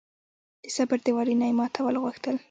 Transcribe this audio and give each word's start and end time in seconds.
د 0.63 0.65
صبر 0.75 0.97
دېوالونه 1.05 1.45
یې 1.49 1.53
ماتول 1.59 1.95
غوښتل. 2.03 2.35